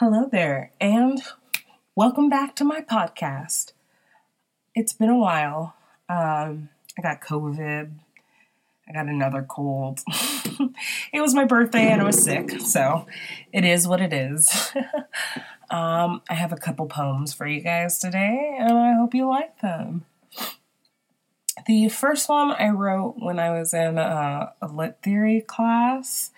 Hello 0.00 0.28
there, 0.30 0.70
and 0.80 1.20
welcome 1.96 2.28
back 2.28 2.54
to 2.54 2.64
my 2.64 2.82
podcast. 2.82 3.72
It's 4.72 4.92
been 4.92 5.08
a 5.08 5.18
while. 5.18 5.74
Um, 6.08 6.68
I 6.96 7.02
got 7.02 7.20
COVID. 7.20 7.90
I 8.88 8.92
got 8.92 9.06
another 9.06 9.42
cold. 9.42 10.02
it 11.12 11.20
was 11.20 11.34
my 11.34 11.44
birthday 11.46 11.90
and 11.90 12.00
I 12.00 12.04
was 12.04 12.22
sick, 12.22 12.60
so 12.60 13.06
it 13.52 13.64
is 13.64 13.88
what 13.88 14.00
it 14.00 14.12
is. 14.12 14.70
um, 15.70 16.22
I 16.30 16.34
have 16.34 16.52
a 16.52 16.56
couple 16.56 16.86
poems 16.86 17.34
for 17.34 17.48
you 17.48 17.60
guys 17.60 17.98
today, 17.98 18.56
and 18.56 18.78
I 18.78 18.92
hope 18.92 19.16
you 19.16 19.26
like 19.26 19.60
them. 19.62 20.04
The 21.66 21.88
first 21.88 22.28
one 22.28 22.52
I 22.52 22.68
wrote 22.68 23.16
when 23.18 23.40
I 23.40 23.50
was 23.50 23.74
in 23.74 23.98
a, 23.98 24.52
a 24.62 24.68
lit 24.68 24.98
theory 25.02 25.40
class 25.40 26.30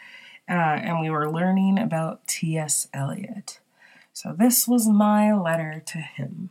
uh, 0.51 0.81
and 0.83 1.01
we 1.01 1.09
were 1.09 1.31
learning 1.31 1.79
about 1.79 2.27
T.S. 2.27 2.89
Eliot. 2.93 3.61
So 4.13 4.35
this 4.37 4.67
was 4.67 4.89
my 4.89 5.33
letter 5.33 5.81
to 5.87 5.99
him. 5.99 6.51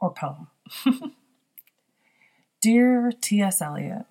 Or 0.00 0.12
poem. 0.12 0.48
Dear 2.62 3.12
T.S. 3.20 3.60
Eliot, 3.60 4.06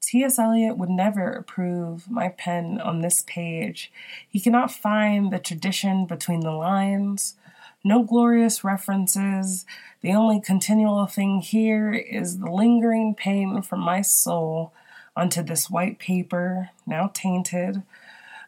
T.S. 0.00 0.38
Eliot 0.38 0.76
would 0.76 0.90
never 0.90 1.32
approve 1.32 2.08
my 2.08 2.28
pen 2.28 2.80
on 2.80 3.00
this 3.00 3.24
page. 3.26 3.90
He 4.28 4.40
cannot 4.40 4.70
find 4.70 5.32
the 5.32 5.38
tradition 5.38 6.06
between 6.06 6.40
the 6.40 6.52
lines, 6.52 7.34
no 7.82 8.04
glorious 8.04 8.62
references. 8.62 9.64
The 10.02 10.12
only 10.12 10.40
continual 10.40 11.06
thing 11.06 11.40
here 11.40 11.92
is 11.92 12.38
the 12.38 12.50
lingering 12.50 13.14
pain 13.16 13.62
from 13.62 13.80
my 13.80 14.02
soul 14.02 14.72
onto 15.16 15.42
this 15.42 15.70
white 15.70 15.98
paper, 15.98 16.70
now 16.86 17.10
tainted. 17.12 17.82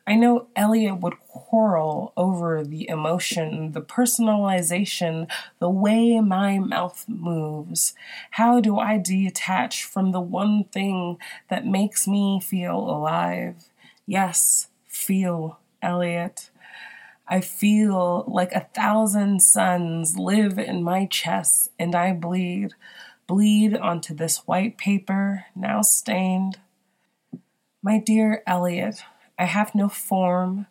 I 0.07 0.17
know 0.17 0.49
Eliot 0.55 1.01
would 1.01 1.19
quarrel 1.29 2.13
over 2.15 2.63
the 2.63 2.89
emotion, 2.89 3.73
the 3.73 3.81
personalization, 3.81 5.31
the 5.61 5.71
way 5.71 6.21
my 6.21 6.59
mouth 6.59 7.07
moves. 7.09 7.95
How 8.33 8.61
do 8.61 8.79
I 8.79 8.99
detach 8.99 9.85
from 9.85 10.13
the 10.13 10.21
one 10.21 10.65
thing 10.65 11.17
that 11.49 11.67
makes 11.67 12.07
me 12.07 12.41
feel 12.41 12.77
alive? 12.77 13.65
Yes, 14.07 14.69
feel, 14.87 15.59
Eliot. 15.81 16.51
I 17.27 17.41
feel 17.41 18.25
like 18.29 18.53
a 18.53 18.69
thousand 18.75 19.41
suns 19.41 20.19
live 20.19 20.59
in 20.59 20.83
my 20.83 21.07
chest 21.07 21.71
and 21.79 21.95
I 21.95 22.13
bleed 22.13 22.75
bleed 23.27 23.77
onto 23.77 24.15
this 24.15 24.39
white 24.47 24.79
paper, 24.79 25.47
now 25.55 25.83
stained. 25.83 26.59
My 27.83 27.99
dear 27.99 28.43
Eliot, 28.47 29.03
I 29.39 29.45
have 29.45 29.75
no 29.75 29.89
form. 29.89 30.67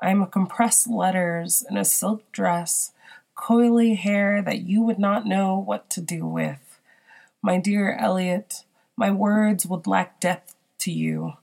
I 0.00 0.10
am 0.10 0.22
a 0.22 0.26
compressed 0.26 0.88
letters 0.88 1.64
in 1.68 1.76
a 1.76 1.84
silk 1.84 2.30
dress, 2.32 2.92
coily 3.36 3.96
hair 3.96 4.42
that 4.42 4.60
you 4.60 4.82
would 4.82 4.98
not 4.98 5.26
know 5.26 5.58
what 5.58 5.90
to 5.90 6.00
do 6.00 6.26
with. 6.26 6.78
My 7.42 7.58
dear 7.58 7.94
Eliot, 7.94 8.64
my 8.96 9.10
words 9.10 9.66
would 9.66 9.86
lack 9.86 10.20
depth 10.20 10.54
to 10.78 10.92
you. 10.92 11.34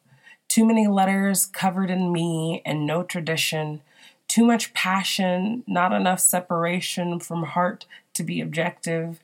Too 0.48 0.66
many 0.66 0.88
letters 0.88 1.46
covered 1.46 1.90
in 1.90 2.12
me 2.12 2.62
and 2.66 2.86
no 2.86 3.03
tradition. 3.03 3.81
Too 4.28 4.44
much 4.44 4.73
passion, 4.73 5.64
not 5.68 5.94
enough 5.94 6.20
separation 6.20 7.20
from 7.20 7.44
heart 7.44 7.86
to 8.14 8.23
be 8.23 8.42
objective. 8.42 9.20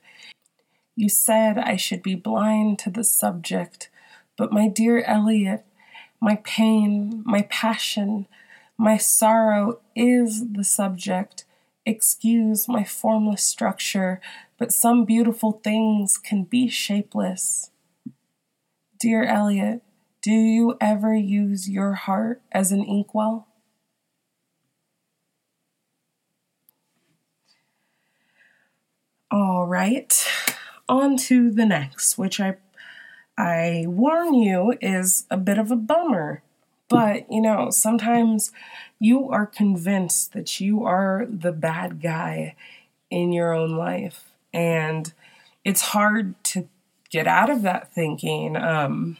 You 0.98 1.08
said 1.08 1.58
I 1.58 1.76
should 1.76 2.02
be 2.02 2.16
blind 2.16 2.80
to 2.80 2.90
the 2.90 3.04
subject, 3.04 3.88
but 4.36 4.52
my 4.52 4.66
dear 4.66 5.04
Eliot, 5.04 5.64
my 6.20 6.40
pain, 6.42 7.22
my 7.24 7.42
passion, 7.42 8.26
my 8.76 8.96
sorrow 8.96 9.78
is 9.94 10.50
the 10.50 10.64
subject. 10.64 11.44
Excuse 11.86 12.66
my 12.66 12.82
formless 12.82 13.44
structure, 13.44 14.20
but 14.58 14.72
some 14.72 15.04
beautiful 15.04 15.60
things 15.62 16.18
can 16.18 16.42
be 16.42 16.68
shapeless. 16.68 17.70
Dear 18.98 19.22
Eliot, 19.22 19.82
do 20.20 20.32
you 20.32 20.76
ever 20.80 21.14
use 21.14 21.70
your 21.70 21.92
heart 21.92 22.42
as 22.50 22.72
an 22.72 22.82
inkwell? 22.82 23.46
All 29.30 29.64
right 29.64 30.26
on 30.88 31.16
to 31.18 31.50
the 31.50 31.66
next, 31.66 32.18
which 32.18 32.40
I 32.40 32.56
I 33.36 33.84
warn 33.86 34.34
you 34.34 34.74
is 34.80 35.26
a 35.30 35.36
bit 35.36 35.58
of 35.58 35.70
a 35.70 35.76
bummer. 35.76 36.42
But, 36.88 37.30
you 37.30 37.40
know, 37.40 37.70
sometimes 37.70 38.50
you 38.98 39.28
are 39.30 39.46
convinced 39.46 40.32
that 40.32 40.58
you 40.58 40.84
are 40.84 41.26
the 41.28 41.52
bad 41.52 42.00
guy 42.00 42.56
in 43.10 43.32
your 43.32 43.52
own 43.52 43.76
life. 43.76 44.24
And 44.52 45.12
it's 45.64 45.82
hard 45.82 46.42
to 46.44 46.66
get 47.10 47.26
out 47.26 47.50
of 47.50 47.62
that 47.62 47.92
thinking. 47.92 48.56
Um, 48.56 49.18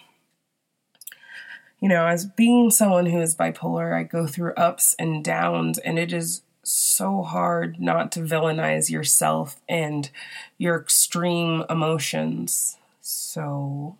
you 1.79 1.89
know, 1.89 2.06
as 2.06 2.25
being 2.25 2.71
someone 2.71 3.06
who 3.06 3.21
is 3.21 3.37
bipolar, 3.37 3.95
I 3.95 4.03
go 4.03 4.27
through 4.27 4.55
ups 4.55 4.97
and 4.99 5.23
downs, 5.23 5.79
and 5.79 5.99
it 5.99 6.12
is 6.12 6.43
so 6.71 7.23
hard 7.23 7.81
not 7.81 8.12
to 8.12 8.21
villainize 8.21 8.91
yourself 8.91 9.61
and 9.69 10.11
your 10.59 10.81
extreme 10.81 11.65
emotions. 11.71 12.77
So, 13.01 13.97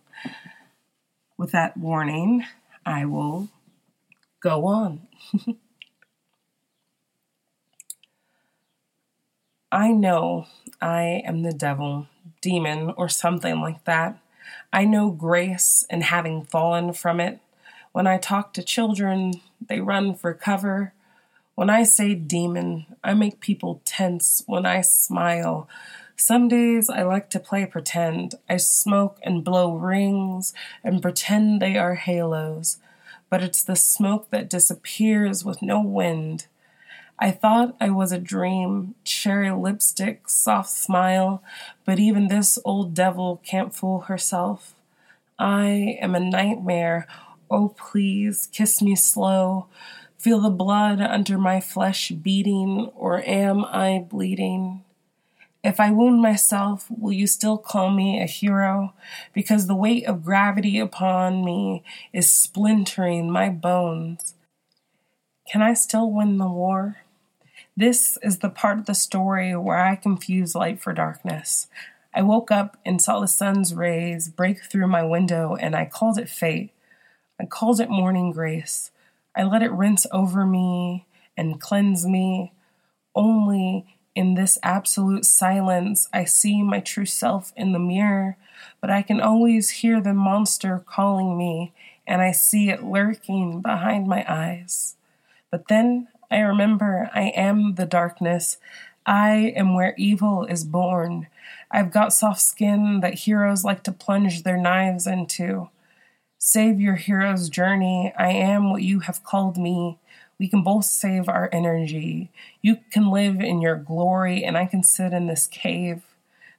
with 1.37 1.51
that 1.51 1.77
warning, 1.77 2.45
I 2.85 3.05
will 3.05 3.49
go 4.41 4.65
on. 4.65 5.07
I 9.71 9.91
know 9.91 10.47
I 10.81 11.21
am 11.25 11.43
the 11.43 11.53
devil, 11.53 12.07
demon, 12.41 12.93
or 12.97 13.07
something 13.07 13.61
like 13.61 13.83
that. 13.85 14.17
I 14.73 14.85
know 14.85 15.11
grace 15.11 15.85
and 15.89 16.03
having 16.03 16.43
fallen 16.43 16.93
from 16.93 17.19
it. 17.19 17.39
When 17.91 18.07
I 18.07 18.17
talk 18.17 18.53
to 18.53 18.63
children, 18.63 19.33
they 19.67 19.79
run 19.79 20.15
for 20.15 20.33
cover. 20.33 20.93
When 21.59 21.69
I 21.69 21.83
say 21.83 22.15
demon, 22.15 22.85
I 23.03 23.13
make 23.13 23.41
people 23.41 23.81
tense 23.83 24.43
when 24.45 24.65
I 24.65 24.79
smile. 24.79 25.67
Some 26.15 26.47
days 26.47 26.89
I 26.89 27.01
like 27.03 27.29
to 27.31 27.39
play 27.41 27.65
pretend. 27.65 28.35
I 28.47 28.55
smoke 28.55 29.19
and 29.23 29.43
blow 29.43 29.75
rings 29.75 30.53
and 30.85 31.01
pretend 31.01 31.61
they 31.61 31.77
are 31.77 31.95
halos, 31.95 32.77
but 33.29 33.43
it's 33.43 33.61
the 33.61 33.75
smoke 33.75 34.29
that 34.29 34.49
disappears 34.49 35.43
with 35.43 35.61
no 35.61 35.81
wind. 35.81 36.47
I 37.19 37.31
thought 37.31 37.75
I 37.81 37.89
was 37.89 38.13
a 38.13 38.19
dream, 38.19 38.95
cherry 39.03 39.51
lipstick, 39.51 40.29
soft 40.29 40.69
smile, 40.69 41.43
but 41.83 41.99
even 41.99 42.29
this 42.29 42.57
old 42.63 42.93
devil 42.93 43.41
can't 43.43 43.75
fool 43.75 43.99
herself. 44.07 44.75
I 45.37 45.97
am 45.99 46.15
a 46.15 46.21
nightmare. 46.21 47.05
Oh, 47.51 47.75
please, 47.77 48.47
kiss 48.53 48.81
me 48.81 48.95
slow. 48.95 49.67
Feel 50.19 50.41
the 50.41 50.49
blood 50.49 50.99
under 50.99 51.37
my 51.37 51.61
flesh 51.61 52.09
beating, 52.09 52.91
or 52.93 53.23
am 53.23 53.63
I 53.63 54.05
bleeding? 54.09 54.83
If 55.63 55.79
I 55.79 55.91
wound 55.91 56.21
myself, 56.21 56.87
will 56.89 57.13
you 57.13 57.25
still 57.25 57.57
call 57.57 57.89
me 57.89 58.21
a 58.21 58.25
hero? 58.25 58.93
Because 59.33 59.67
the 59.67 59.75
weight 59.75 60.05
of 60.05 60.25
gravity 60.25 60.77
upon 60.77 61.45
me 61.45 61.83
is 62.11 62.29
splintering 62.29 63.31
my 63.31 63.47
bones. 63.47 64.33
Can 65.49 65.61
I 65.61 65.73
still 65.73 66.11
win 66.11 66.37
the 66.37 66.49
war? 66.49 66.97
This 67.77 68.17
is 68.21 68.39
the 68.39 68.49
part 68.49 68.77
of 68.77 68.87
the 68.87 68.95
story 68.95 69.55
where 69.55 69.77
I 69.77 69.95
confuse 69.95 70.53
light 70.53 70.81
for 70.81 70.91
darkness. 70.91 71.67
I 72.13 72.23
woke 72.23 72.51
up 72.51 72.75
and 72.85 73.01
saw 73.01 73.21
the 73.21 73.27
sun's 73.27 73.73
rays 73.73 74.27
break 74.27 74.65
through 74.65 74.87
my 74.87 75.03
window, 75.03 75.55
and 75.55 75.77
I 75.77 75.85
called 75.85 76.17
it 76.17 76.27
fate. 76.27 76.71
I 77.39 77.45
called 77.45 77.79
it 77.79 77.89
morning 77.89 78.33
grace. 78.33 78.91
I 79.35 79.43
let 79.43 79.61
it 79.61 79.71
rinse 79.71 80.05
over 80.11 80.45
me 80.45 81.05
and 81.37 81.61
cleanse 81.61 82.05
me. 82.05 82.53
Only 83.15 83.85
in 84.15 84.35
this 84.35 84.57
absolute 84.63 85.25
silence, 85.25 86.09
I 86.11 86.25
see 86.25 86.61
my 86.61 86.79
true 86.79 87.05
self 87.05 87.53
in 87.55 87.71
the 87.71 87.79
mirror, 87.79 88.37
but 88.81 88.89
I 88.89 89.01
can 89.01 89.21
always 89.21 89.69
hear 89.69 90.01
the 90.01 90.13
monster 90.13 90.83
calling 90.85 91.37
me, 91.37 91.73
and 92.05 92.21
I 92.21 92.31
see 92.31 92.69
it 92.69 92.83
lurking 92.83 93.61
behind 93.61 94.07
my 94.07 94.25
eyes. 94.27 94.95
But 95.51 95.67
then 95.67 96.07
I 96.29 96.39
remember 96.39 97.09
I 97.13 97.29
am 97.29 97.75
the 97.75 97.85
darkness. 97.85 98.57
I 99.05 99.53
am 99.55 99.73
where 99.73 99.95
evil 99.97 100.45
is 100.45 100.63
born. 100.63 101.27
I've 101.71 101.91
got 101.91 102.13
soft 102.13 102.41
skin 102.41 102.99
that 102.99 103.19
heroes 103.19 103.63
like 103.63 103.83
to 103.83 103.91
plunge 103.91 104.43
their 104.43 104.57
knives 104.57 105.07
into. 105.07 105.69
Save 106.41 106.79
your 106.79 106.95
hero's 106.95 107.49
journey. 107.49 108.13
I 108.17 108.29
am 108.29 108.71
what 108.71 108.81
you 108.81 109.01
have 109.01 109.25
called 109.25 109.57
me. 109.57 109.99
We 110.39 110.47
can 110.47 110.63
both 110.63 110.85
save 110.85 111.27
our 111.27 111.49
energy. 111.51 112.31
You 112.61 112.77
can 112.91 113.11
live 113.11 113.41
in 113.41 113.61
your 113.61 113.75
glory, 113.75 114.45
and 114.45 114.57
I 114.57 114.65
can 114.65 114.81
sit 114.81 115.11
in 115.11 115.27
this 115.27 115.47
cave, 115.47 116.01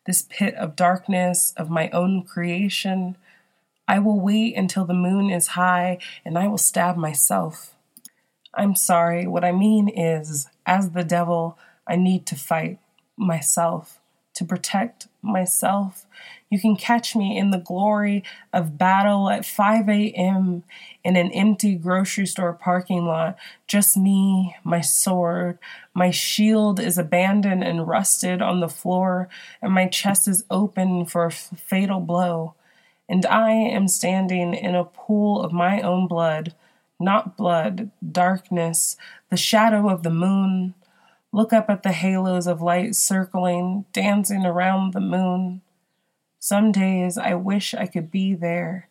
this 0.04 0.26
pit 0.28 0.54
of 0.56 0.76
darkness 0.76 1.54
of 1.56 1.70
my 1.70 1.88
own 1.90 2.24
creation. 2.24 3.16
I 3.88 4.00
will 4.00 4.20
wait 4.20 4.54
until 4.54 4.84
the 4.84 4.92
moon 4.92 5.30
is 5.30 5.48
high, 5.48 5.96
and 6.26 6.36
I 6.36 6.46
will 6.46 6.58
stab 6.58 6.98
myself. 6.98 7.74
I'm 8.52 8.76
sorry. 8.76 9.26
What 9.26 9.44
I 9.44 9.52
mean 9.52 9.88
is, 9.88 10.46
as 10.66 10.90
the 10.90 11.04
devil, 11.04 11.56
I 11.86 11.96
need 11.96 12.26
to 12.26 12.36
fight 12.36 12.80
myself 13.16 13.98
to 14.34 14.44
protect 14.44 15.08
myself. 15.22 16.06
You 16.50 16.60
can 16.60 16.76
catch 16.76 17.14
me 17.14 17.38
in 17.38 17.50
the 17.50 17.58
glory 17.58 18.24
of 18.52 18.76
battle 18.76 19.30
at 19.30 19.46
5 19.46 19.88
a.m. 19.88 20.64
in 21.04 21.16
an 21.16 21.30
empty 21.30 21.76
grocery 21.76 22.26
store 22.26 22.52
parking 22.52 23.06
lot. 23.06 23.36
Just 23.68 23.96
me, 23.96 24.56
my 24.64 24.80
sword. 24.80 25.58
My 25.94 26.10
shield 26.10 26.80
is 26.80 26.98
abandoned 26.98 27.62
and 27.62 27.86
rusted 27.86 28.42
on 28.42 28.60
the 28.60 28.68
floor, 28.68 29.28
and 29.62 29.72
my 29.72 29.86
chest 29.86 30.26
is 30.26 30.44
open 30.50 31.06
for 31.06 31.24
a 31.24 31.30
fatal 31.30 32.00
blow. 32.00 32.54
And 33.08 33.24
I 33.26 33.52
am 33.52 33.88
standing 33.88 34.52
in 34.52 34.74
a 34.74 34.84
pool 34.84 35.42
of 35.42 35.52
my 35.52 35.80
own 35.80 36.08
blood, 36.08 36.54
not 36.98 37.36
blood, 37.36 37.90
darkness, 38.10 38.96
the 39.30 39.36
shadow 39.36 39.88
of 39.88 40.02
the 40.02 40.10
moon 40.10 40.74
Look 41.32 41.52
up 41.52 41.70
at 41.70 41.84
the 41.84 41.92
halos 41.92 42.46
of 42.46 42.60
light 42.60 42.96
circling, 42.96 43.84
dancing 43.92 44.44
around 44.44 44.92
the 44.92 45.00
moon. 45.00 45.60
Some 46.40 46.72
days 46.72 47.18
I 47.18 47.34
wish 47.34 47.74
I 47.74 47.86
could 47.86 48.10
be 48.10 48.34
there, 48.34 48.88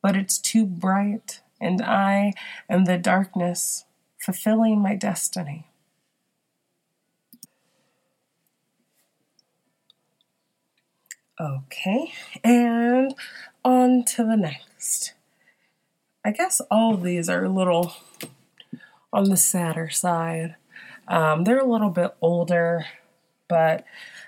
but 0.00 0.16
it's 0.16 0.38
too 0.38 0.64
bright, 0.64 1.40
and 1.60 1.82
I 1.82 2.32
am 2.70 2.84
the 2.84 2.96
darkness, 2.96 3.84
fulfilling 4.18 4.80
my 4.80 4.94
destiny. 4.94 5.66
Okay, 11.40 12.12
and 12.44 13.14
on 13.64 14.04
to 14.04 14.22
the 14.22 14.36
next. 14.36 15.14
I 16.24 16.30
guess 16.30 16.60
all 16.70 16.94
of 16.94 17.02
these 17.02 17.28
are 17.28 17.44
a 17.44 17.48
little 17.48 17.94
on 19.12 19.24
the 19.24 19.36
sadder 19.36 19.90
side. 19.90 20.54
Um, 21.08 21.42
they're 21.42 21.58
a 21.58 21.68
little 21.68 21.90
bit 21.90 22.14
older, 22.20 22.86
but 23.48 23.84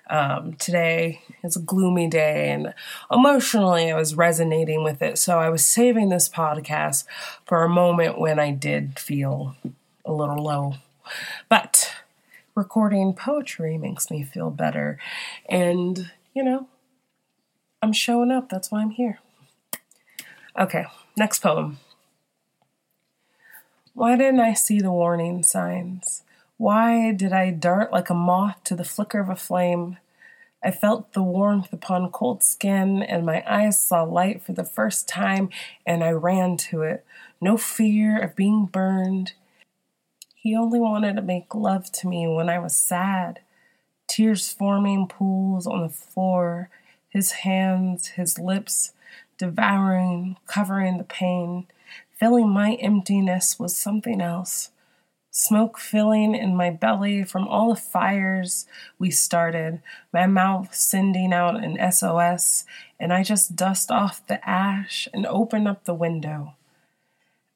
um, 0.09 0.55
today 0.55 1.23
is 1.43 1.57
a 1.57 1.61
gloomy 1.61 2.09
day 2.09 2.51
and 2.51 2.75
emotionally 3.11 3.91
I 3.91 3.97
was 3.97 4.15
resonating 4.15 4.85
with 4.85 5.03
it. 5.03 5.19
So 5.19 5.39
I 5.39 5.49
was 5.49 5.65
saving 5.65 6.11
this 6.11 6.29
podcast 6.29 7.05
for 7.47 7.65
a 7.65 7.69
moment 7.69 8.19
when 8.19 8.39
I 8.39 8.51
did 8.51 8.99
feel 8.99 9.57
a 10.05 10.13
little 10.13 10.43
low. 10.43 10.75
But 11.49 11.93
recording 12.55 13.15
poetry 13.15 13.79
makes 13.79 14.11
me 14.11 14.23
feel 14.23 14.51
better. 14.51 14.99
And, 15.49 16.11
you 16.35 16.43
know, 16.43 16.69
I'm 17.83 17.93
showing 17.93 18.31
up. 18.31 18.49
That's 18.49 18.71
why 18.71 18.81
I'm 18.83 18.91
here. 18.91 19.19
Okay, 20.59 20.85
next 21.17 21.41
poem. 21.41 21.79
Why 23.93 24.17
didn't 24.17 24.41
I 24.41 24.55
see 24.55 24.81
the 24.81 24.91
warning 24.91 25.43
signs? 25.43 26.24
Why 26.57 27.11
did 27.11 27.33
I 27.33 27.51
dart 27.51 27.93
like 27.93 28.11
a 28.11 28.15
moth 28.15 28.63
to 28.65 28.77
the 28.77 28.85
flicker 28.85 29.19
of 29.19 29.29
a 29.29 29.35
flame? 29.35 29.99
I 30.63 30.71
felt 30.71 31.13
the 31.13 31.23
warmth 31.23 31.73
upon 31.73 32.13
cold 32.13 32.45
skin, 32.45 33.03
and 33.03 33.27
my 33.27 33.43
eyes 33.47 33.83
saw 33.83 34.05
light 34.05 34.41
for 34.41 34.53
the 34.53 34.65
first 34.65 35.09
time, 35.09 35.51
and 35.85 36.05
I 36.05 36.11
ran 36.11 36.57
to 36.69 36.83
it. 36.83 37.05
No 37.41 37.57
fear 37.57 38.21
of 38.21 38.37
being 38.37 38.67
burned. 38.67 39.33
He 40.35 40.55
only 40.55 40.79
wanted 40.79 41.17
to 41.17 41.23
make 41.23 41.55
love 41.55 41.91
to 41.91 42.09
me 42.09 42.29
when 42.29 42.49
I 42.49 42.61
was 42.61 42.77
sad. 42.77 43.41
Tears 44.07 44.53
forming 44.53 45.09
pools 45.09 45.67
on 45.67 45.83
the 45.83 45.89
floor, 45.89 46.71
his 47.09 47.33
hands, 47.33 48.09
his 48.09 48.39
lips, 48.39 48.93
devouring, 49.39 50.37
covering 50.47 50.99
the 50.99 51.05
pain. 51.05 51.67
Filling 52.13 52.49
my 52.49 52.75
emptiness 52.75 53.59
was 53.59 53.77
something 53.77 54.21
else 54.21 54.71
smoke 55.37 55.81
filling 55.81 56.33
in 56.33 56.55
my 56.55 56.71
belly 56.71 57.25
from 57.25 57.49
all 57.49 57.75
the 57.75 57.81
fires 57.81 58.67
we 59.01 59.11
started, 59.11 59.83
my 60.13 60.29
mouth 60.29 60.73
sending 60.73 61.33
out 61.33 61.57
an 61.57 61.77
SOS, 61.91 62.65
and 63.01 63.13
I 63.13 63.25
just 63.25 63.57
dust 63.57 63.91
off 63.91 64.25
the 64.29 64.49
ash 64.49 65.09
and 65.13 65.27
open 65.27 65.67
up 65.67 65.85
the 65.85 65.93
window. 65.95 66.55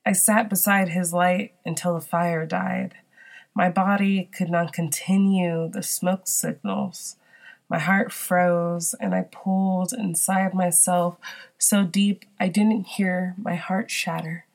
I 0.04 0.10
sat 0.10 0.50
beside 0.50 0.88
his 0.88 1.12
light 1.12 1.54
until 1.64 1.94
the 1.94 2.00
fire 2.00 2.44
died. 2.46 2.96
My 3.54 3.70
body 3.70 4.28
could 4.36 4.50
not 4.50 4.72
continue 4.72 5.68
the 5.68 5.84
smoke 5.84 6.26
signals. 6.26 7.14
My 7.68 7.78
heart 7.78 8.10
froze 8.10 8.92
and 8.98 9.14
I 9.14 9.22
pulled 9.22 9.92
inside 9.92 10.52
myself 10.52 11.16
so 11.58 11.84
deep 11.84 12.24
I 12.40 12.48
didn't 12.48 12.88
hear 12.96 13.36
my 13.38 13.54
heart 13.54 13.88
shatter 13.88 14.46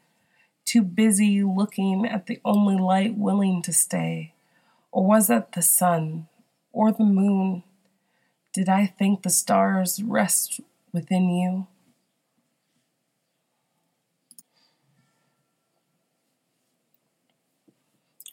too 0.74 0.82
busy 0.82 1.44
looking 1.44 2.04
at 2.04 2.26
the 2.26 2.42
only 2.44 2.76
light 2.76 3.16
willing 3.16 3.62
to 3.62 3.72
stay? 3.72 4.34
Or 4.92 5.06
was 5.06 5.30
it 5.30 5.52
the 5.52 5.62
sun 5.62 6.28
or 6.72 6.92
the 6.92 7.04
moon? 7.04 7.62
Did 8.54 8.70
I 8.70 8.88
think 8.88 9.22
the 9.22 9.30
stars 9.30 10.02
rest 10.02 10.62
within 10.92 11.30
you? 11.30 11.68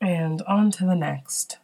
And 0.00 0.40
on 0.42 0.70
to 0.72 0.86
the 0.86 0.96
next. 0.96 1.58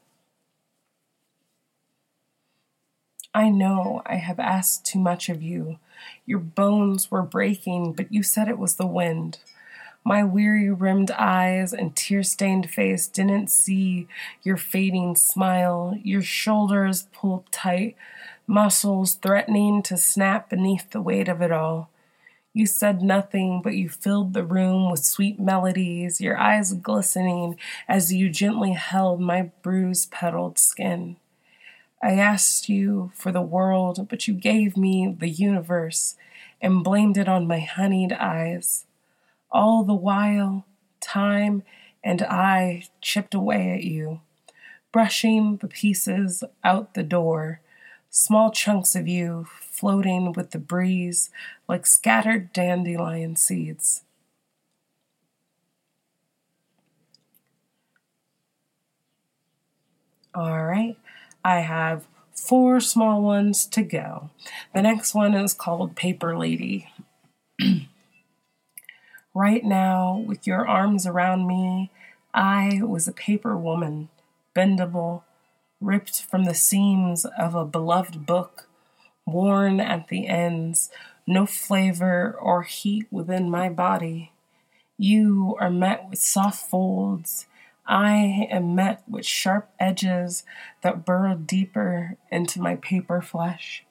I 3.35 3.49
know 3.49 4.03
I 4.05 4.17
have 4.17 4.39
asked 4.39 4.85
too 4.85 4.99
much 4.99 5.31
of 5.31 5.43
you. 5.43 5.79
Your 6.27 6.39
bones 6.39 7.11
were 7.11 7.23
breaking, 7.23 7.95
but 7.95 8.13
you 8.13 8.23
said 8.23 8.49
it 8.49 8.59
was 8.59 8.77
the 8.77 8.87
wind. 8.87 9.39
My 10.07 10.23
weary 10.23 10.71
rimmed 10.71 11.11
eyes 11.11 11.73
and 11.73 11.97
tear 11.97 12.23
stained 12.23 12.71
face 12.71 13.09
didn't 13.09 13.51
see 13.51 14.07
your 14.45 14.57
fading 14.57 15.17
smile, 15.17 15.99
your 16.01 16.23
shoulders 16.23 17.09
pulled 17.13 17.51
tight, 17.51 17.97
muscles 18.47 19.15
threatening 19.15 19.83
to 19.83 19.97
snap 19.97 20.49
beneath 20.49 20.89
the 20.91 21.03
weight 21.03 21.27
of 21.27 21.43
it 21.43 21.51
all. 21.51 21.91
You 22.53 22.67
said 22.67 23.03
nothing, 23.03 23.63
but 23.65 23.75
you 23.75 23.89
filled 23.89 24.33
the 24.33 24.45
room 24.45 24.93
with 24.93 25.05
sweet 25.05 25.41
melodies, 25.41 26.21
your 26.21 26.39
eyes 26.39 26.73
glistening 26.73 27.59
as 27.89 28.15
you 28.15 28.31
gently 28.31 28.75
held 28.75 29.21
my 29.21 29.51
bruised 29.63 30.13
petaled 30.13 30.57
skin. 30.57 31.17
I 32.01 32.13
asked 32.13 32.69
you 32.69 33.11
for 33.13 33.33
the 33.33 33.43
world, 33.43 34.07
but 34.09 34.29
you 34.29 34.35
gave 34.35 34.77
me 34.77 35.13
the 35.19 35.29
universe 35.29 36.15
and 36.63 36.85
blamed 36.85 37.19
it 37.19 37.29
on 37.29 37.49
my 37.49 37.59
honeyed 37.59 38.13
eyes. 38.13 38.86
All 39.51 39.85
the 39.85 39.95
while, 39.95 40.67
time 41.01 41.63
and 42.03 42.23
I 42.23 42.85
chipped 43.01 43.35
away 43.35 43.71
at 43.73 43.85
you, 43.85 44.21
brushing 44.93 45.57
the 45.59 45.69
pieces 45.69 46.45
out 46.63 46.95
the 46.95 47.03
door, 47.03 47.61
small 48.11 48.51
chunks 48.51 48.95
of 48.95 49.09
you 49.09 49.47
floating 49.61 50.33
with 50.33 50.53
the 50.53 50.59
breeze 50.59 51.31
like 51.69 51.87
scattered 51.87 52.53
dandelion 52.53 53.37
seeds. 53.37 54.03
All 60.35 60.65
right, 60.65 60.97
I 61.45 61.61
have 61.61 62.07
four 62.35 62.81
small 62.81 63.23
ones 63.23 63.65
to 63.67 63.83
go. 63.83 64.31
The 64.75 64.83
next 64.83 65.15
one 65.15 65.35
is 65.35 65.55
called 65.55 65.97
Paper 65.97 66.37
Lady. 66.37 66.89
Right 69.37 69.63
now, 69.63 70.25
with 70.27 70.47
your 70.47 70.67
arms 70.67 71.07
around 71.07 71.47
me, 71.47 71.91
I 72.33 72.81
was 72.83 73.07
a 73.07 73.13
paper 73.13 73.55
woman, 73.55 74.09
bendable, 74.55 75.25
ripped 75.79 76.23
from 76.23 76.45
the 76.45 76.55
seams 76.55 77.27
of 77.39 77.55
a 77.55 77.67
beloved 77.67 78.25
book, 78.25 78.67
worn 79.27 79.79
at 79.79 80.09
the 80.09 80.27
ends, 80.27 80.89
no 81.27 81.45
flavor 81.45 82.35
or 82.41 82.63
heat 82.63 83.09
within 83.11 83.51
my 83.51 83.69
body. 83.69 84.33
You 84.97 85.55
are 85.61 85.69
met 85.69 86.09
with 86.09 86.19
soft 86.19 86.71
folds. 86.71 87.45
I 87.87 88.49
am 88.51 88.75
met 88.75 89.03
with 89.07 89.27
sharp 89.27 89.69
edges 89.79 90.45
that 90.81 91.05
burrow 91.05 91.35
deeper 91.35 92.17
into 92.33 92.63
my 92.63 92.77
paper 92.77 93.21
flesh. 93.21 93.85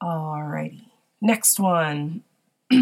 Alrighty. 0.00 0.91
Next 1.24 1.60
one. 1.60 2.24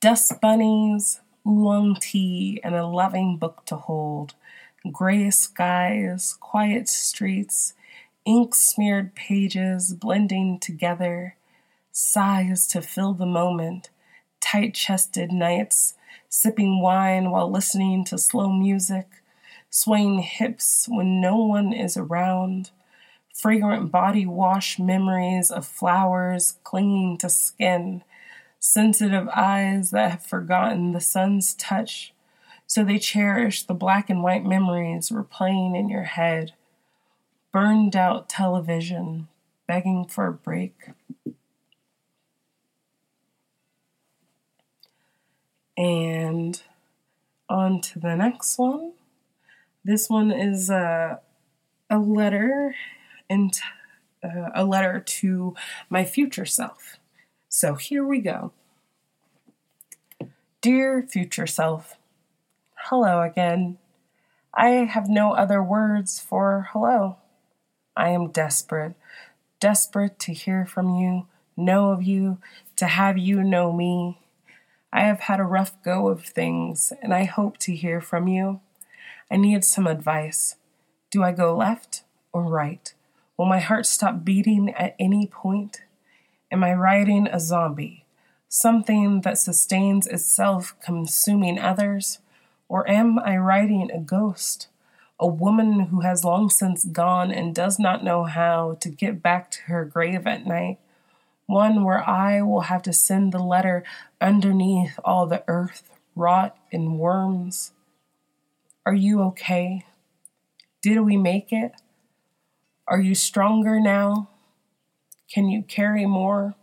Dust 0.00 0.40
bunnies, 0.40 1.20
oolong 1.46 1.94
tea, 1.94 2.60
and 2.64 2.74
a 2.74 2.88
loving 2.88 3.36
book 3.36 3.62
to 3.66 3.76
hold. 3.76 4.34
Gray 4.90 5.30
skies, 5.30 6.36
quiet 6.40 6.88
streets, 6.88 7.74
ink 8.24 8.56
smeared 8.56 9.14
pages 9.14 9.94
blending 9.94 10.58
together, 10.58 11.36
sighs 11.92 12.66
to 12.66 12.82
fill 12.82 13.14
the 13.14 13.26
moment, 13.26 13.90
tight 14.40 14.74
chested 14.74 15.30
nights, 15.30 15.94
sipping 16.28 16.82
wine 16.82 17.30
while 17.30 17.48
listening 17.48 18.04
to 18.06 18.18
slow 18.18 18.52
music, 18.52 19.06
swaying 19.70 20.18
hips 20.18 20.88
when 20.90 21.20
no 21.20 21.36
one 21.36 21.72
is 21.72 21.96
around 21.96 22.72
fragrant 23.40 23.90
body 23.90 24.26
wash 24.26 24.78
memories 24.78 25.50
of 25.50 25.66
flowers 25.66 26.58
clinging 26.62 27.16
to 27.16 27.28
skin, 27.30 28.02
sensitive 28.58 29.26
eyes 29.34 29.90
that 29.90 30.10
have 30.10 30.26
forgotten 30.26 30.92
the 30.92 31.00
sun's 31.00 31.54
touch, 31.54 32.12
so 32.66 32.84
they 32.84 32.98
cherish 32.98 33.62
the 33.62 33.74
black 33.74 34.10
and 34.10 34.22
white 34.22 34.44
memories 34.44 35.08
replaying 35.08 35.74
in 35.74 35.88
your 35.88 36.04
head. 36.04 36.52
Burned 37.50 37.96
out 37.96 38.28
television, 38.28 39.28
begging 39.66 40.04
for 40.04 40.26
a 40.26 40.32
break. 40.32 40.90
And 45.78 46.60
on 47.48 47.80
to 47.80 47.98
the 47.98 48.14
next 48.14 48.58
one. 48.58 48.92
This 49.82 50.10
one 50.10 50.30
is 50.30 50.68
a, 50.68 51.20
a 51.88 51.98
letter 51.98 52.74
and 53.30 53.58
uh, 54.22 54.50
a 54.54 54.64
letter 54.64 55.00
to 55.00 55.54
my 55.88 56.04
future 56.04 56.44
self. 56.44 56.98
So 57.48 57.74
here 57.76 58.04
we 58.04 58.18
go. 58.18 58.52
Dear 60.60 61.06
future 61.08 61.46
self, 61.46 61.96
hello 62.74 63.22
again. 63.22 63.78
I 64.52 64.68
have 64.68 65.08
no 65.08 65.32
other 65.32 65.62
words 65.62 66.20
for 66.20 66.68
hello. 66.72 67.16
I 67.96 68.10
am 68.10 68.30
desperate, 68.30 68.94
desperate 69.58 70.18
to 70.20 70.34
hear 70.34 70.66
from 70.66 70.96
you, 70.96 71.26
know 71.56 71.92
of 71.92 72.02
you, 72.02 72.38
to 72.76 72.86
have 72.86 73.16
you 73.16 73.42
know 73.42 73.72
me. 73.72 74.18
I 74.92 75.02
have 75.02 75.20
had 75.20 75.38
a 75.38 75.44
rough 75.44 75.80
go 75.82 76.08
of 76.08 76.24
things, 76.24 76.92
and 77.00 77.14
I 77.14 77.24
hope 77.24 77.58
to 77.58 77.74
hear 77.74 78.00
from 78.00 78.26
you. 78.26 78.60
I 79.30 79.36
need 79.36 79.64
some 79.64 79.86
advice. 79.86 80.56
Do 81.10 81.22
I 81.22 81.32
go 81.32 81.56
left 81.56 82.02
or 82.32 82.42
right? 82.42 82.92
Will 83.40 83.46
my 83.46 83.58
heart 83.58 83.86
stop 83.86 84.22
beating 84.22 84.68
at 84.74 84.94
any 84.98 85.26
point? 85.26 85.80
Am 86.52 86.62
I 86.62 86.74
riding 86.74 87.26
a 87.26 87.40
zombie, 87.40 88.04
something 88.50 89.22
that 89.22 89.38
sustains 89.38 90.06
itself, 90.06 90.74
consuming 90.84 91.58
others? 91.58 92.18
Or 92.68 92.86
am 92.86 93.18
I 93.18 93.38
riding 93.38 93.90
a 93.90 93.98
ghost, 93.98 94.68
a 95.18 95.26
woman 95.26 95.86
who 95.86 96.02
has 96.02 96.22
long 96.22 96.50
since 96.50 96.84
gone 96.84 97.30
and 97.30 97.54
does 97.54 97.78
not 97.78 98.04
know 98.04 98.24
how 98.24 98.76
to 98.80 98.90
get 98.90 99.22
back 99.22 99.50
to 99.52 99.62
her 99.68 99.86
grave 99.86 100.26
at 100.26 100.46
night? 100.46 100.78
One 101.46 101.82
where 101.82 102.06
I 102.06 102.42
will 102.42 102.68
have 102.68 102.82
to 102.82 102.92
send 102.92 103.32
the 103.32 103.42
letter 103.42 103.84
underneath 104.20 105.00
all 105.02 105.24
the 105.24 105.44
earth, 105.48 105.90
rot, 106.14 106.58
and 106.70 106.98
worms. 106.98 107.72
Are 108.84 108.92
you 108.92 109.22
okay? 109.22 109.86
Did 110.82 111.00
we 111.00 111.16
make 111.16 111.54
it? 111.54 111.72
Are 112.90 113.00
you 113.00 113.14
stronger 113.14 113.78
now? 113.78 114.30
Can 115.32 115.48
you 115.48 115.62
carry 115.62 116.06
more? 116.06 116.56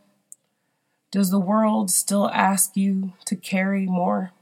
Does 1.10 1.32
the 1.32 1.40
world 1.40 1.90
still 1.90 2.30
ask 2.30 2.76
you 2.76 3.14
to 3.28 3.38
carry 3.38 3.86
more? 3.86 4.34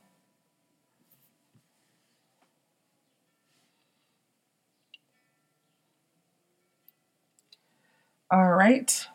All 8.31 8.53
right. 8.53 9.05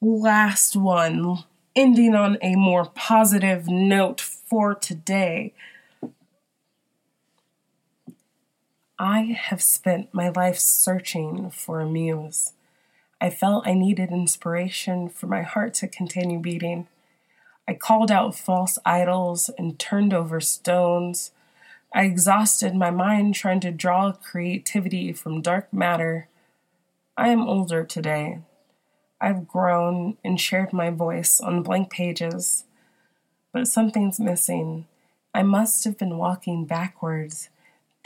Last 0.00 0.76
one, 0.76 1.38
ending 1.74 2.14
on 2.14 2.38
a 2.40 2.54
more 2.54 2.84
positive 2.84 3.66
note 3.66 4.20
for 4.20 4.72
today. 4.72 5.52
I 9.00 9.38
have 9.40 9.62
spent 9.62 10.12
my 10.12 10.30
life 10.30 10.58
searching 10.58 11.50
for 11.50 11.78
a 11.78 11.86
muse. 11.86 12.54
I 13.20 13.30
felt 13.30 13.66
I 13.66 13.74
needed 13.74 14.10
inspiration 14.10 15.08
for 15.08 15.28
my 15.28 15.42
heart 15.42 15.74
to 15.74 15.86
continue 15.86 16.40
beating. 16.40 16.88
I 17.68 17.74
called 17.74 18.10
out 18.10 18.34
false 18.34 18.76
idols 18.84 19.50
and 19.56 19.78
turned 19.78 20.12
over 20.12 20.40
stones. 20.40 21.30
I 21.94 22.06
exhausted 22.06 22.74
my 22.74 22.90
mind 22.90 23.36
trying 23.36 23.60
to 23.60 23.70
draw 23.70 24.10
creativity 24.10 25.12
from 25.12 25.42
dark 25.42 25.72
matter. 25.72 26.26
I 27.16 27.28
am 27.28 27.46
older 27.46 27.84
today. 27.84 28.40
I've 29.20 29.46
grown 29.46 30.16
and 30.24 30.40
shared 30.40 30.72
my 30.72 30.90
voice 30.90 31.40
on 31.40 31.62
blank 31.62 31.90
pages, 31.90 32.64
but 33.52 33.68
something's 33.68 34.18
missing. 34.18 34.88
I 35.32 35.44
must 35.44 35.84
have 35.84 35.96
been 35.96 36.18
walking 36.18 36.64
backwards 36.64 37.48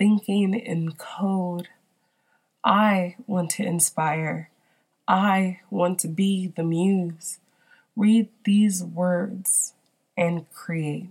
thinking 0.03 0.53
in 0.53 0.91
code. 0.95 1.69
I 2.65 3.15
want 3.29 3.51
to 3.51 3.63
inspire. 3.63 4.51
I 5.07 5.61
want 5.71 6.01
to 6.01 6.09
be 6.09 6.49
the 6.49 6.65
muse. 6.65 7.39
Read 7.95 8.29
these 8.43 8.83
words 8.83 9.75
and 10.17 10.51
create. 10.53 11.11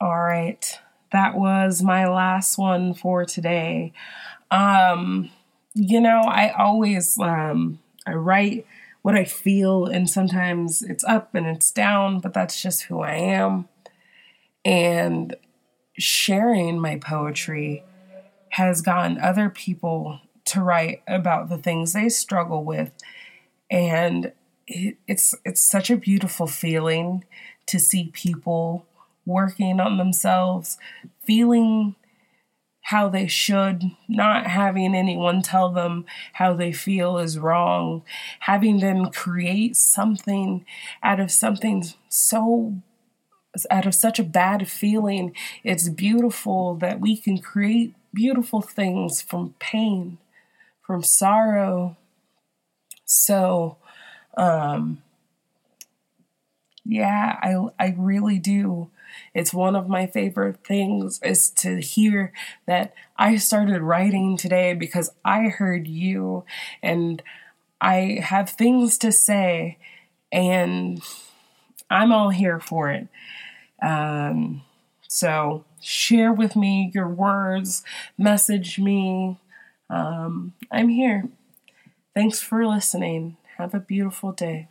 All 0.00 0.20
right, 0.20 0.78
that 1.10 1.34
was 1.34 1.82
my 1.82 2.06
last 2.06 2.56
one 2.56 2.94
for 2.94 3.24
today. 3.24 3.92
Um, 4.52 5.30
you 5.74 6.00
know, 6.00 6.20
I 6.20 6.50
always 6.50 7.18
um, 7.18 7.80
I 8.06 8.12
write 8.12 8.66
what 9.06 9.14
I 9.14 9.24
feel, 9.24 9.86
and 9.86 10.10
sometimes 10.10 10.82
it's 10.82 11.04
up 11.04 11.32
and 11.32 11.46
it's 11.46 11.70
down, 11.70 12.18
but 12.18 12.34
that's 12.34 12.60
just 12.60 12.82
who 12.82 13.02
I 13.02 13.14
am. 13.14 13.68
And 14.64 15.36
sharing 15.96 16.80
my 16.80 16.96
poetry 16.96 17.84
has 18.48 18.82
gotten 18.82 19.20
other 19.20 19.48
people 19.48 20.18
to 20.46 20.60
write 20.60 21.04
about 21.06 21.48
the 21.48 21.56
things 21.56 21.92
they 21.92 22.08
struggle 22.08 22.64
with. 22.64 22.90
And 23.70 24.32
it, 24.66 24.96
it's 25.06 25.36
it's 25.44 25.60
such 25.60 25.88
a 25.88 25.96
beautiful 25.96 26.48
feeling 26.48 27.22
to 27.66 27.78
see 27.78 28.10
people 28.12 28.86
working 29.24 29.78
on 29.78 29.98
themselves, 29.98 30.78
feeling 31.22 31.94
how 32.86 33.08
they 33.08 33.26
should, 33.26 33.82
not 34.06 34.46
having 34.46 34.94
anyone 34.94 35.42
tell 35.42 35.72
them 35.72 36.04
how 36.34 36.54
they 36.54 36.70
feel 36.70 37.18
is 37.18 37.36
wrong, 37.36 38.00
having 38.38 38.78
them 38.78 39.06
create 39.10 39.74
something 39.74 40.64
out 41.02 41.18
of 41.18 41.28
something 41.28 41.82
so 42.08 42.76
out 43.72 43.86
of 43.86 43.94
such 43.94 44.20
a 44.20 44.24
bad 44.24 44.68
feeling. 44.68 45.34
It's 45.64 45.88
beautiful 45.88 46.76
that 46.76 47.00
we 47.00 47.16
can 47.16 47.38
create 47.38 47.92
beautiful 48.14 48.60
things 48.60 49.20
from 49.20 49.56
pain, 49.58 50.18
from 50.80 51.02
sorrow. 51.02 51.96
So, 53.04 53.78
um, 54.36 55.02
yeah, 56.84 57.36
I 57.42 57.84
I 57.84 57.96
really 57.98 58.38
do 58.38 58.90
it's 59.34 59.52
one 59.52 59.76
of 59.76 59.88
my 59.88 60.06
favorite 60.06 60.64
things 60.66 61.20
is 61.22 61.50
to 61.50 61.80
hear 61.80 62.32
that 62.66 62.94
I 63.16 63.36
started 63.36 63.82
writing 63.82 64.36
today 64.36 64.74
because 64.74 65.10
I 65.24 65.44
heard 65.44 65.86
you 65.86 66.44
and 66.82 67.22
I 67.80 68.20
have 68.22 68.50
things 68.50 68.98
to 68.98 69.12
say 69.12 69.78
and 70.32 71.02
I'm 71.90 72.12
all 72.12 72.30
here 72.30 72.60
for 72.60 72.90
it. 72.90 73.08
Um, 73.82 74.62
so 75.08 75.64
share 75.80 76.32
with 76.32 76.56
me 76.56 76.90
your 76.94 77.08
words, 77.08 77.84
message 78.18 78.78
me. 78.78 79.38
Um, 79.88 80.54
I'm 80.70 80.88
here. 80.88 81.28
Thanks 82.14 82.40
for 82.40 82.66
listening. 82.66 83.36
Have 83.58 83.74
a 83.74 83.80
beautiful 83.80 84.32
day. 84.32 84.68